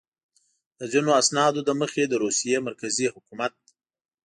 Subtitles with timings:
[0.79, 3.53] د ځینو اسنادو له مخې د روسیې مرکزي حکومت.